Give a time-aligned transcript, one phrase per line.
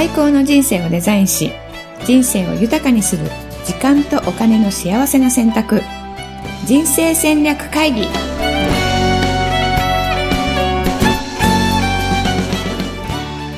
[0.00, 1.52] 最高の人生をデザインし
[2.06, 3.26] 人生を豊かにする
[3.66, 5.82] 時間とお金の幸せな選択。
[6.64, 8.06] 人生戦略会議。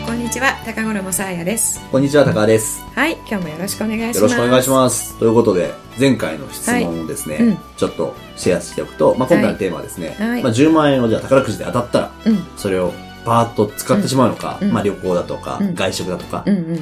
[0.04, 1.80] こんにちは高頃もさあやです。
[1.92, 2.82] こんにちは、高田です。
[2.92, 4.16] はい今日もよろしくお願いします。
[4.16, 5.18] よろしくお願いします。
[5.20, 7.58] ということで、前回の質問をですね、はいうん。
[7.76, 10.42] ちょっとシェアしておくと、まあ、今回のテーマはですね、はい。
[10.42, 12.44] まあ、10万円をじゃあ宝くじで当たったら、うん。
[12.56, 12.92] それを
[13.24, 16.80] バーッと使ってしまうのか、うんまあ、旅行だとか、うん外食だとか、うんうん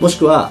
[0.00, 0.50] もしくは、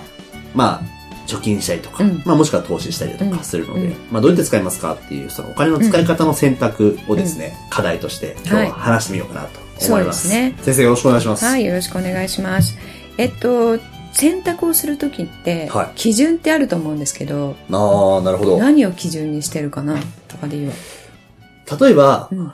[0.54, 0.82] まあ、
[1.26, 10.28] 貯金したりとか、うんまあ、もしくは投資したりだとうんかするので、うんまあ、どうやって使いますかっていう、そのお金の使い方の選択をですね、課題として今日は話してみようかなと思います。
[10.28, 11.46] そうですね先生よろしくお願いします。
[11.46, 12.78] はい、よろしくお願いします。
[13.18, 13.80] えっと、
[14.14, 18.60] 選択をするときって、はい基準ってあると思うんですけど、ああ、なるほど。
[18.60, 19.98] 何を基準にしてるかな
[20.28, 20.72] とかで言う。
[21.80, 22.52] 例えば、うん。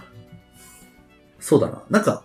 [1.40, 1.84] そうだな。
[1.90, 2.24] なんか、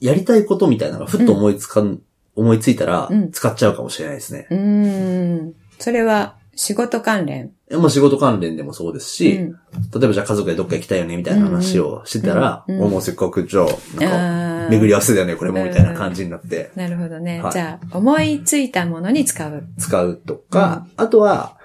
[0.00, 2.00] やりたいことみたいなのがふっと思いつかん、
[2.34, 4.46] 思いついたらうん、使っちゃうかもしれないですね。
[4.50, 5.54] うーん。
[5.78, 7.52] それは仕事関連。
[7.70, 9.52] まあ仕事関連でもそうですし、うん。
[9.52, 12.80] 例えばじゃあ家族でどっか行きたいよねみたいな話をしてたら、うん。
[12.80, 12.90] うん。
[12.90, 13.66] もうせっかくじゃあ、
[14.00, 17.42] なんか、巡り合わせだよね、これも、みたいな感じになって、なるほどね。
[17.42, 17.52] はい。
[17.52, 19.64] じゃあ、思いついたものに使う。
[19.78, 21.58] 使うとか、あとは、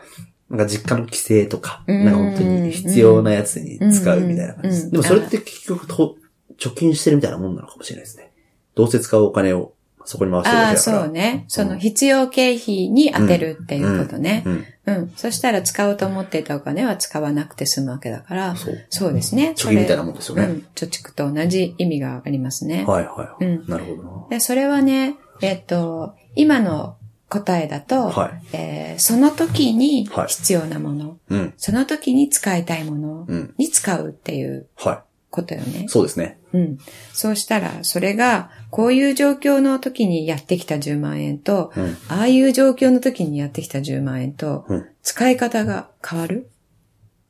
[0.50, 2.06] なんか実家の帰省とか、うん。
[2.06, 4.86] なんか本当に必要なやつに使うみたいな感じです。
[4.86, 4.92] うん。
[4.92, 6.18] でもそれって結局と、
[6.62, 8.32] 貯金してるみたいなもんなのかもしれないですね。
[8.76, 9.74] どうせ使うお金を
[10.06, 11.00] そこに回してるだああ、けだから。
[11.04, 11.46] そうね。
[11.48, 14.44] その必要経費に当てるっていうことね。
[14.46, 14.66] うん。
[14.86, 15.12] うん。
[15.16, 18.86] そしたら使おうと思っていたお金は使わなくて済むわけだから、そう。
[18.90, 19.54] そうですね。
[19.56, 20.44] 貯金みたいなもんですよね。
[20.44, 20.68] うん。
[20.76, 22.84] 貯蓄と同じ意味がありますね。
[22.86, 23.46] はいはいはい。
[23.46, 24.28] うんなるほどな。
[24.30, 26.96] で、それはね、えっと、今の
[27.30, 31.54] 答えだと、はいえーその時にはい必要なもの、うん。
[31.58, 33.54] その時に使いたいものうん。
[33.58, 35.90] に使うっていうはことよねい。。
[35.90, 36.38] そうですね。
[36.54, 36.78] うん。
[37.14, 41.98] そうしたら、それが、こういう状況の時にやってきた10万円と、うん。
[42.10, 44.86] ああいう状況の時にやってきた10万円と、うん。
[45.02, 46.50] 使い方が変わる？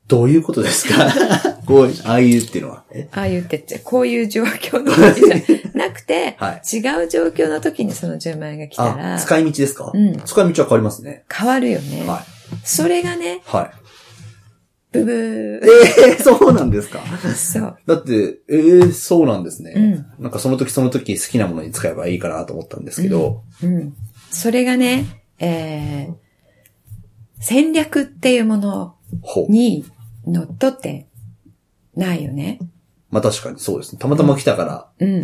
[0.07, 1.09] どういうことですか？
[1.65, 2.83] こう、ああいうっていうのは。
[2.91, 3.07] え？
[3.11, 9.91] ああいうってって、こういう状況の時じゃなくて、 はい違う状況の時にその10万円が来たあ、ら、使い道ですか？
[9.93, 11.23] うん使い道は変わりますね。
[11.31, 12.03] 変わるよね。
[12.07, 12.25] は
[12.65, 13.39] それがね、い。
[13.45, 13.80] はい。
[14.91, 15.15] ブブー。
[15.15, 16.99] えー、そうなんですか？
[17.35, 17.77] そう。
[17.85, 19.73] だって、えー、そうなんですね。
[19.75, 23.93] うんなんかその時その時好きなものに使えばいいかなと思ったんですけど、うん。
[24.29, 25.05] それがね、
[25.39, 26.13] えー、
[27.39, 28.95] 戦略っていうもの。
[29.49, 29.83] に
[30.25, 31.09] 乗っ取って
[31.97, 32.59] ないよね。
[33.09, 33.99] まあ確かにそうですね。
[33.99, 35.21] たまたま来たからうん。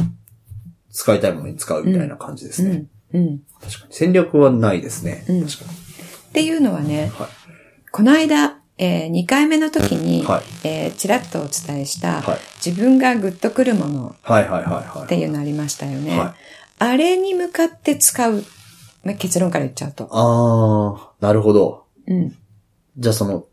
[0.92, 2.88] 使いたいものに使うみたいな感じですね。
[3.14, 3.22] うん。
[3.22, 3.40] うん。
[3.62, 3.94] 確かに。
[3.94, 5.24] 戦略はないですね。
[5.30, 5.72] うん確かに。
[5.72, 7.30] っていうのはね、はい。
[7.94, 15.06] この間、えー、2回目の時に、はいえー、ちらっとお伝えした、はい自分がグッとくるものはいはいはいはい。
[15.06, 16.18] っていうのありましたよね。
[16.18, 16.34] はい
[16.80, 18.44] あれに向かって使う。
[19.04, 20.10] まあ結論から言っちゃうと。
[20.12, 21.86] あー、なるほど。
[22.08, 22.36] うん。
[22.98, 23.46] じゃあその、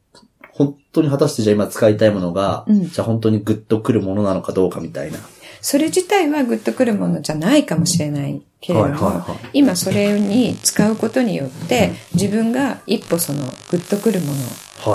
[0.52, 5.18] 本当に果たしてじゃあ今使いたいものが、うんじゃあ本当にグッとくるものなのかどうかみたいな。
[5.60, 9.22] それ自体はグッとくるものじゃないかもしれないけれども、
[9.54, 14.36] 今それに使うことによって、自分が一歩そのグッとくるもはい。
[14.36, 14.44] の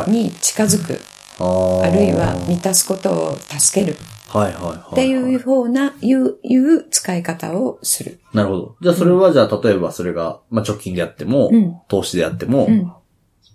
[0.07, 0.99] に近づく、
[1.39, 3.95] ああるいは満たすことを助ける
[4.29, 4.91] はいはいはい。
[4.91, 8.19] っていう方な、いう、いう使い方をする。
[8.33, 8.75] なるほど。
[8.81, 12.93] じゃあそれはじゃあ例えばそれが、まあ貯金であっても、うん投資であっても、うん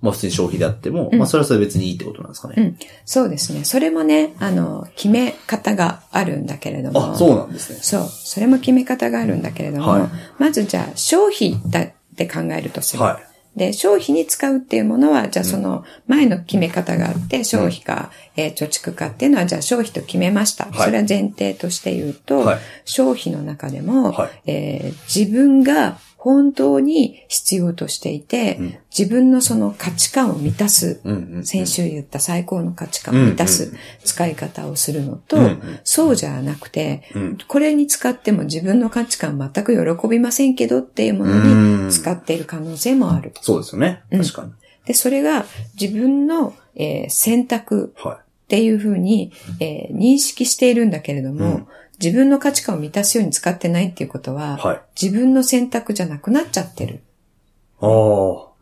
[0.02, 2.54] まあ普通に消費であっても、うんまあそれはそれ別にいいってことなんですかね。
[2.58, 2.78] うん。
[3.04, 3.64] そうですね。
[3.64, 7.12] それもね、あの、決め方があるんだけれども。
[7.12, 7.78] あ、そうなんですね。
[7.80, 8.08] そう。
[8.08, 10.08] それも決め方があるんだけれども、はい
[10.38, 13.02] まずじゃあ消費だって考えるとする。
[13.02, 13.20] は
[13.56, 20.64] で、消費に使うっていうものは、じゃあその前の決め方があって、消費か、えー貯蓄かっていうのは、じゃあ消費と決めました。
[20.66, 20.74] はい。
[20.86, 22.58] それは前提として言うと、はい。
[22.84, 24.30] 消費の中でも、はい。
[24.46, 28.74] えー自分が本当に必要としていて、うん。
[28.98, 31.44] 自分のその価値観を満たす、うんうんうん。
[31.44, 33.74] 先週言った最高の価値観を満たす
[34.04, 35.80] 使い方をするのと、うんうん。
[35.84, 37.38] そうじゃなくて、うん。
[37.46, 41.86] これに使っても自分の価値観全く喜びませんけどっていうものうん。
[41.88, 43.34] に使っている可能性もある。
[43.42, 44.02] そうですよね。
[44.10, 44.22] うん。
[44.22, 44.52] 確かに。
[44.86, 45.44] で、それが
[45.78, 49.30] 自分の、えー選択はっていうふうに、
[49.60, 51.66] えー認識しているんだけれども、うん
[52.04, 56.96] 自分の価値観を満たすように使ってないっていうことは、はい自分の選択じゃなくなっちゃってる。
[56.96, 57.00] い。
[57.80, 58.54] ああ。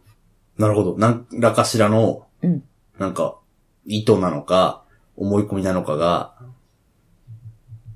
[0.59, 0.95] なるほど。
[0.97, 2.63] 何らかしらの、うん。
[2.99, 3.37] なんか、
[3.85, 4.85] 意図なのか、
[5.17, 6.35] 思い込みなのかが、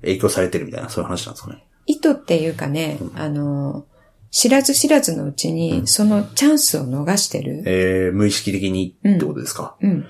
[0.01, 1.65] 影響されてるみたいな、そういう話なんですかね。
[1.85, 3.85] 意図っていうかね、あの、
[4.29, 7.63] 知らず知らずのうちに、そのチャンスを逃してる。
[7.65, 9.77] えー、無意識的にってことですか。
[9.81, 10.05] うん。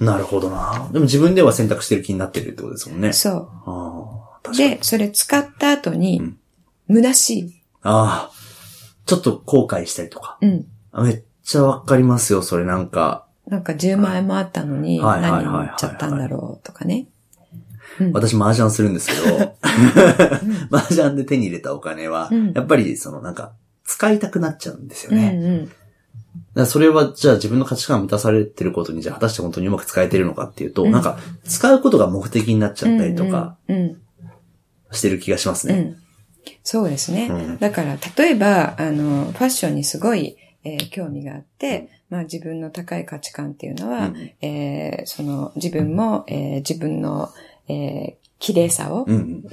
[0.00, 0.88] なるほどな。
[0.92, 3.12] でも自分では選択してる気になってるってことですもんね。
[3.12, 3.48] そう。
[3.66, 4.01] あ。
[4.56, 6.20] で、それ使った後に
[6.88, 7.62] うん、虚しい。
[7.82, 8.32] ああ、
[9.06, 10.38] ちょっと後悔したりとか。
[10.40, 10.66] うん。
[10.92, 13.26] あめっちゃわかりますよ、それなんか。
[13.46, 17.06] なんか10万円もあったのに、何に行っちゃったんだろうとかね。
[17.06, 19.54] うん私麻雀するんですけど、
[20.70, 23.52] 麻雀で手に入れたお金はうん、やっぱりそのなんか、
[23.84, 25.28] 使いたくなっちゃうんですようんね。
[25.34, 25.66] うん。
[25.66, 25.74] だか
[26.54, 34.01] らそれは、じゃあ自分の価値観を満たされてることに、じゃあ果たして本当にうまく使えてるのかっていうと、うんなんか、使うことが目的になっちゃったりとかうんうん。
[34.92, 35.74] してる気がしますね。
[35.74, 35.96] うん。
[36.64, 37.28] そうですね。
[37.30, 37.58] うん。
[37.58, 44.30] だから、例えば、あの、ファッションにすごい、えー興味があって、まあ自分の高い価値観っていうのは、うん。
[44.40, 47.30] えーその自分も、えー自分の、
[47.68, 49.44] えー綺麗さを、うんうん。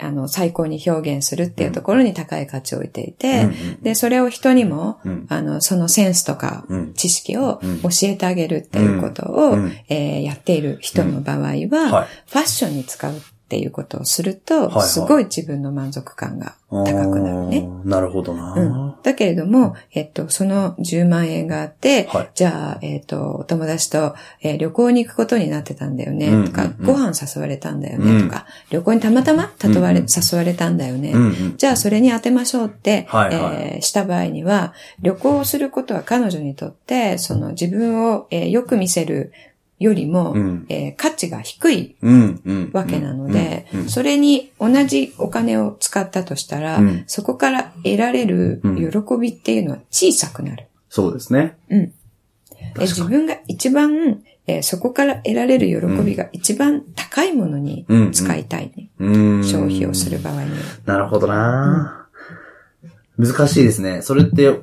[0.00, 5.26] あの、最高に表現するっていうところに高い価値を置いていて、うんうんで、それを人にも、うん。
[5.28, 6.94] あの、そのセンスとかうん。
[6.94, 7.80] 知識をうん。
[7.82, 9.72] 教えてあげるっていうことを、うん。
[9.90, 11.66] えーやっている人の場合は、はい。
[11.66, 12.06] ファ
[12.42, 13.12] ッションに使う
[13.52, 17.68] っていうことをすると、はいはいすごい自分の満足感が高くなるね。
[17.84, 18.94] なるほどな、うん。
[19.02, 31.12] だけれども、えっと、その10万円があって、はいじゃあ、えっと、お友達と、えー旅行に行くことになってたんだよね、とか、うんうんうんご飯誘われたんだよね、とか、旅行にたまたま誘われ、うんうん誘われたんだよね。
[31.12, 31.54] うんうん。
[31.58, 39.32] じゃあ、それに当てましょうって、はいはいえーした場合には、旅行をすることは彼女にとって、その自分を、えーよく見せる
[39.82, 42.70] よりも、うんえー価値が低いうんうん。
[42.72, 50.68] わけなのでうんうん、それに同じお金を使ったとしたらうん、そこから得られる喜びっていうのは小さくなる。
[50.88, 51.56] そうですね。
[51.70, 51.78] うん。
[51.78, 51.92] え
[52.80, 58.88] 自分が一番、えーそこから得られる喜びが一番高いものに使いたいね。
[58.98, 59.44] うん。
[59.44, 60.56] 消費をする場合には。
[60.84, 62.08] なるほどな、
[63.16, 64.02] 難しいですね。
[64.02, 64.60] それって、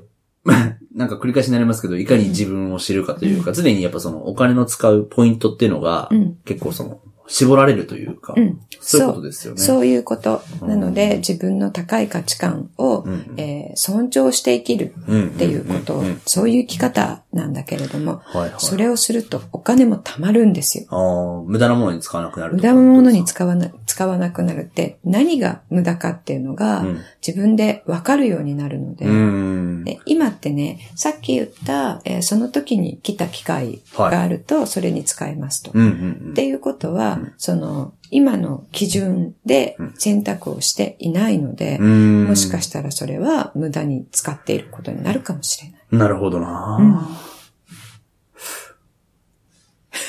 [0.99, 6.99] なんか繰り返しになりますけど、いかに自分を知るかというか、常にやっぱそのお金の使うポイントっていうのがうん、結構その、
[7.29, 8.59] 絞られるというか、うん。
[8.81, 9.61] そういうことですよね。
[9.61, 10.41] そういうこと。
[10.61, 18.53] なので、自分の高い価値観を、うんえー尊重して生きるうんっていうことそういう生き方なんだけれども、はいはい。
[18.57, 21.45] それをするとお金も貯まるんですよ。
[21.47, 29.83] 無駄なものに使わなくなる無駄なものに使わな、使わなくなるって何が無駄かっていうのがうん自分でわかるようになるので、うん。
[29.83, 35.71] で今ってね、さっき言った、えーその時に来た機会があると、それに使えますと。
[35.71, 35.73] っ
[36.33, 42.25] ていうことは、その、今の基準で選択をしていないので、うん。
[42.27, 45.81] もしかしたらそれは無駄に使っていることになるかもしれない。
[45.91, 47.07] なるほどな、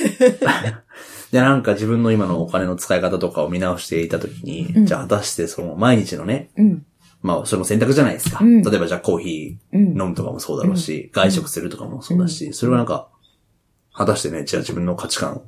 [1.33, 6.85] で、なんか自分の今のお金の使い方とかを見直していたときに、うんじゃあ果たしてその毎日のね、うん。
[7.23, 8.39] まあそれも選択じゃないですか。
[8.43, 9.93] うん例えばじゃあコーヒうん。
[9.95, 13.09] ー飲むとかもそうだろうし、外食するとかもそうだし、それはなんか、
[13.93, 15.43] 果たしてね、じゃあ自分の価値観。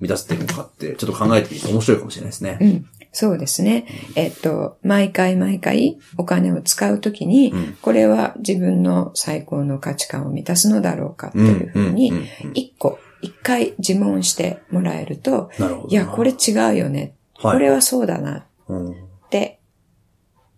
[0.00, 2.58] 満たせてるのかって、ちょっと考えてみると面白いかもしれないですね。
[2.60, 2.86] うん。
[3.12, 3.86] そうですね。
[4.14, 12.12] えっと、毎回毎回お金を使うときに、うんこれは自分の最高の価値観を満たすのだろうかっていうふうに
[12.54, 15.50] 一個、一回自問してもらえると。
[15.88, 17.14] いや、これ違うよね。
[17.34, 18.94] はいこれはそうだなっうん、
[19.30, 19.59] て、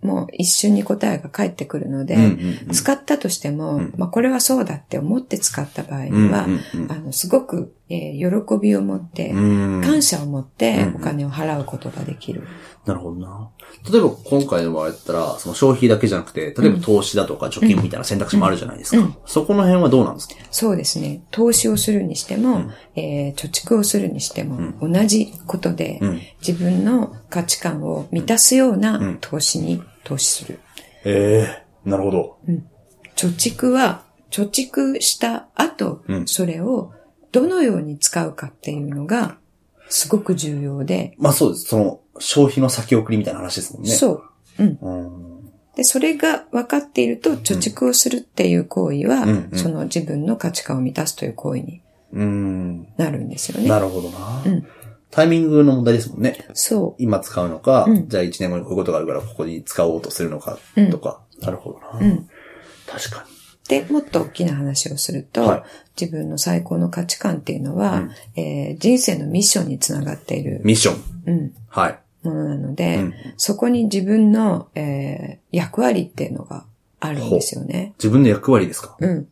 [0.03, 2.29] もう一瞬に答えが返ってくるので、うんうん
[2.69, 2.73] うん。
[2.73, 3.95] 使ったとしても、うん。
[3.97, 9.83] まあこれはそうだって思って使った場合うんには、うんうんあの、すごく、えー喜びを持って、うん。
[9.83, 12.43] 感謝を持ってうんお金を払うことができる。
[12.85, 13.51] なるほどな。
[13.93, 19.03] 例えば今回の場合だったら、その消費だけじゃなくて、例えば投資だとか貯金みたいな選択肢もあるじゃないですか。
[19.03, 19.15] うん。
[19.25, 20.35] そこの辺はどうなんですか？
[20.51, 21.23] そうですね。
[21.31, 22.71] 投資をするにしても、うん。
[22.97, 26.21] えー貯蓄をするにしても、同じことで、うん。
[26.41, 28.81] 自分の価値観を満たすよううん。
[28.81, 30.61] な投資に投資する。
[31.05, 31.47] え
[31.85, 32.39] えなるほど。
[33.17, 36.93] 貯蓄は、貯蓄した後、うんそれを
[37.33, 39.39] どのように使うかっていうのが、
[39.89, 41.67] すごく重要で、まあそうです。
[41.67, 43.91] その、消費の先送りみたいな話ですもんね。
[43.91, 44.23] そう。
[44.59, 44.67] うん。
[44.67, 44.79] う。
[44.81, 45.53] うん。
[45.77, 51.83] で、それが分かっていると、貯蓄をするっていう行為は、うんうんその自分の価値観を満たすという行為に
[52.13, 52.89] うん。
[52.97, 53.69] なるんですよね。
[53.69, 54.67] なるほどな、うん
[55.13, 56.49] タイミングの問題ですもんね。
[56.55, 61.21] そ今使うのか、うんじゃあ1年後にこういうことがあるからここに使おうとするのかうんとか。
[61.41, 62.03] なるほどな、う。
[62.03, 62.29] うん。
[62.87, 63.27] 確か
[63.69, 65.63] で、もっと大きな話をすると、はい
[66.01, 68.11] 自分の最高の価値観っていうのは、うん
[68.43, 71.03] えー人生のミッションにつながっているに。、ミッション。
[71.27, 71.99] うん、はい。
[72.23, 76.65] ものなので、うんそこに自分の、えー役割っていうのが
[77.01, 77.93] あるんですよね。
[77.99, 78.97] 自分の役割ですか？
[78.99, 79.29] うん。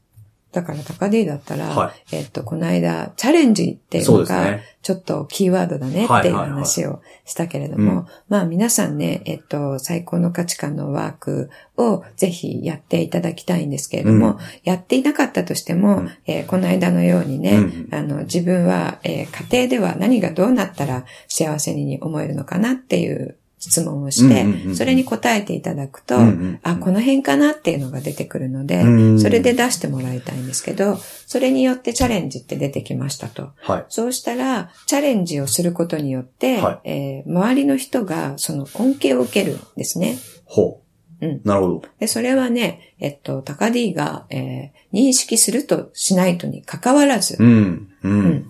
[0.53, 8.07] だから、高 D だったら、はえっと、この間、チャレンジっていうのが、ちょっとキーワードだねっていう話をしたけれども、うん。
[8.29, 14.39] まあ皆さんね、えっと、最高の価値観のワークをぜひやっていただきたいんですけれども、うん。
[14.65, 16.11] やっていなかったとしても、うん。
[16.27, 17.89] えーこの間のようにね、うん。
[17.93, 26.17] あの、自分は、えー家庭では何がどうなったら幸せに思えるのかなっていう質問をして、それに答えていただくと、
[26.63, 33.51] あ、この辺かなっていうのが出てくるので、うんそれで出してもらいたいんですけど、それによってチャレンジって出てきましたと。
[33.61, 33.85] はい。
[33.91, 40.17] そうしたら、チャレンジをすることによって、はえー周りの人がその恩恵を受けるんですね。
[40.47, 40.81] ほ
[41.21, 41.27] う。
[41.27, 41.83] うんなるほど。
[41.99, 47.89] で、それはね、えっと、高 D が、えー認識するとしないとに関わらず、うん。
[48.03, 48.13] うん。
[48.13, 48.47] うん。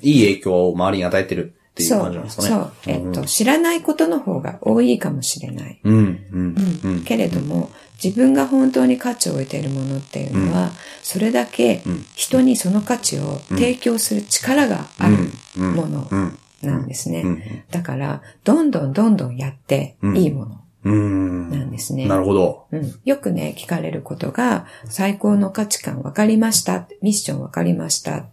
[0.00, 2.48] いい影響を周りに与えてるっていうそう感じなんですかね。
[2.48, 5.80] そう、えっと、知らないことの方が多いかもしれない。
[5.82, 5.94] うん。
[6.32, 6.80] うん。
[6.84, 7.04] うん。
[7.04, 7.70] けれども、
[8.02, 10.70] 自分が本当に価値を置いているものっていうのは、
[11.02, 15.16] それだけうん人にその価値を提供する力がある
[15.58, 16.38] うんものうん。
[16.62, 17.22] なんですね。
[17.22, 17.42] うん。
[17.72, 21.50] だから、どんどんどんどんやっていいものうん。
[21.50, 22.06] なんですね。
[22.06, 22.66] なるほど。
[22.70, 26.86] うん、よくね、聞かれることが、最高の価値観分かりました。
[27.02, 28.26] ミッション分かりました。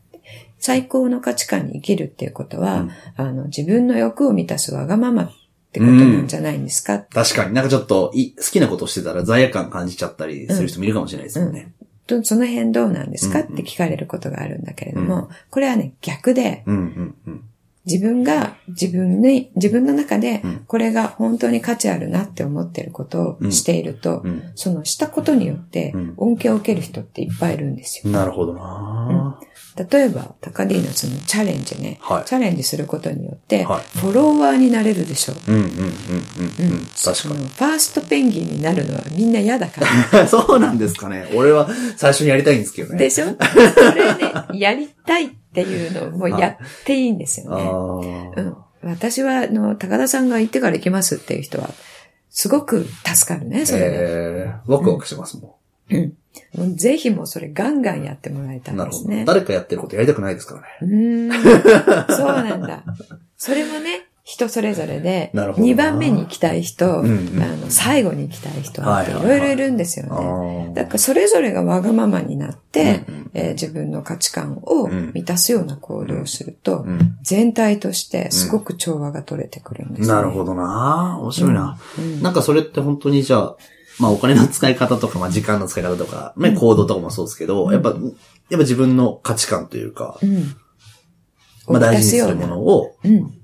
[0.61, 5.31] 最高の価値観に生きるっていうことは、うんあの、自分の欲を満たすわがままっ
[5.73, 11.73] てことなんじゃないんですか、確かになんかちょっとい好きなことをしてたら罪悪感感じちゃったりする人もいるかもしれないですよね。
[12.07, 16.75] とその辺どうなんですかうんって聞かれることがあるんだけれども、これはね、逆で、うん。
[16.75, 17.15] うん。
[17.25, 17.43] うん。
[17.85, 24.51] 自分が自分に、自分の中でうん、これが本当に価値あるなって思ってることをしていると、うん。
[24.55, 28.11] そのしたことによってうん、恩恵を受ける人っていっぱいいるんですよ。
[28.11, 29.39] なるほどな
[29.77, 35.33] 例えば、高 D のそのチャレンジね、はいチャレンジすることによって、はいフォロワーになれるでしょ。
[35.47, 35.55] うん。
[35.55, 35.61] うん。
[35.61, 35.67] うん。
[35.67, 35.79] うん。
[35.79, 36.85] うん。
[37.03, 39.87] 確かうんファーストペンギンになるのはみんな嫌だかに。
[40.19, 40.27] ら。
[40.27, 41.31] そうなんですかね。
[41.35, 42.99] 俺は最初にやりたいんですけどね。
[42.99, 43.25] でしょ？
[43.25, 47.63] それね、やりたいっていうのをもうやっていいんですよね。
[47.63, 48.41] ああ。
[48.41, 51.69] うん、私は、あの、高田さんが行ってから行きますっていう人は、
[52.29, 53.87] すごく助かるね、それで。
[53.91, 55.57] えー、ワクワクしてますも
[55.89, 55.97] うん。
[55.99, 56.13] もう
[56.75, 58.71] ぜひもうそれガンガンやってもらいた。
[58.71, 59.25] いですね。
[59.25, 60.67] 誰かやってることやりたくないですからね。
[60.81, 62.15] うーん。
[62.15, 62.83] そうなんだ。
[63.37, 70.69] それもね、人それぞれで、なるほどな2番目に行きたい人、うんうんあの最後に行きたい人っていろいろいるんですよあね。
[70.71, 81.77] ーだからそれぞれがわがままになって、うんうんえー自分の価値観をうん満たすような行動をすると、うん全体としてすごく調和が取れてくるんですよね、なるほどな面白いな。
[81.97, 83.55] うんなんかそれって本当にじゃあ、
[83.99, 87.99] まあお金の使い方とか、まあ時間の使い方とか、ね、行動とかもそうですけど、やっぱ、やっ
[88.51, 90.55] ぱ自分の価値観というか、うん。
[91.67, 92.95] まあ大事にするもをのを。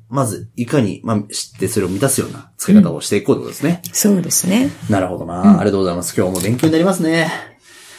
[0.09, 3.81] まずいかに、まあ知ってそれを満たすような使い方をしていこうってことですね。
[3.91, 4.69] そうですね。
[4.89, 6.15] なるほどな、ありがとうございます。
[6.15, 7.29] 今日も勉強になりますね。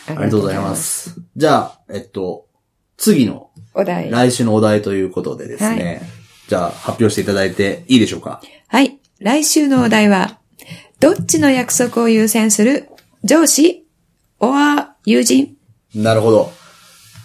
[0.09, 0.75] あありがとうございま。
[0.75, 1.21] す。
[1.37, 2.47] じゃあ、えっと、
[2.97, 4.11] 次のお題。
[4.11, 6.01] 来週のお題ということでですね、
[6.49, 8.41] じゃあ発表していただいていいでしょうか？
[8.69, 8.99] はい。
[9.21, 10.38] 来週のお題は、
[11.01, 12.89] どっちの約束を優先する？
[13.23, 13.87] 上司
[14.41, 15.57] ？or 友人？
[15.95, 16.51] なるほど。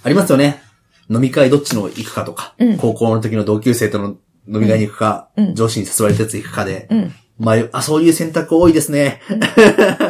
[0.03, 0.61] ありますよね。
[1.09, 2.77] 飲み会どっちの行くかとか、うん。
[2.77, 4.15] 高校の時の同級生との
[4.47, 5.55] 飲み会に行くか、うん。
[5.55, 7.13] 上司に誘われたやつ行くかで、うん。
[7.39, 9.21] 迷うあ、そういう選択多いですね。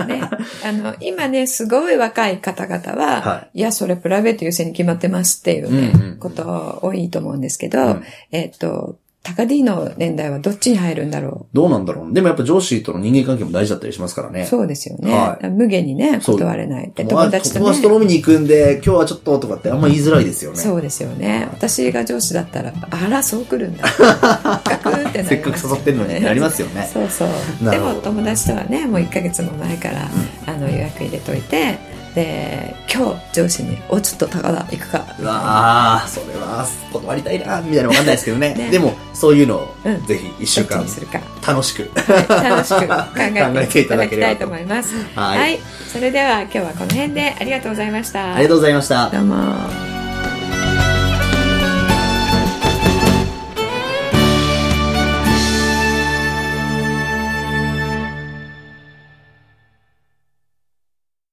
[0.07, 0.21] ね、
[0.65, 3.61] あの、今ね、すごい若い方々は、、はい。
[3.61, 6.17] や、それプライベート優先に決まってますっていうね、うんうん。
[6.17, 8.03] こと多いと思うんですけど、うん。
[8.31, 12.13] えっ、と、高 D の年代はどっちに入るんだろどうなんだろう？
[12.13, 14.41] でもやっぱ上司との人間関係も大事だったりしますからね。
[14.41, 14.45] う。
[14.45, 15.13] そうですよね。
[15.13, 16.91] はい無限にね、断れない。
[16.93, 17.61] で、友達とね。
[17.61, 20.57] 友達と飲みに行くんで、今日はちょっととかってあんま言いづらいですよね。
[20.57, 21.47] そうですよね。
[21.53, 23.85] 私が上司だったら、あら、そう来るんだ。
[23.85, 26.89] ガクーってなせっかく誘ってるのになりますよね。
[26.93, 27.69] そうそう。
[27.71, 30.09] でも友達とはね、もう1ヶ月も前から、
[30.47, 31.77] あの予約入れといて、
[32.15, 35.05] で、今日上司に、お、ちょっと高田行くか。
[35.19, 38.53] うわあ、それは断りたいな、みたいなのわかんないですけどね。
[38.53, 40.85] ねでも、そういうのをうん、ぜひ一週間。
[41.45, 41.91] 楽しく。
[41.95, 44.95] はい楽しく 考えていただければいただきたいと思います。
[45.15, 45.59] はいはい。
[45.91, 48.35] それでは今日はこの辺でありがとうございました。
[48.35, 49.09] ありがとうございました。
[49.09, 49.92] どうも。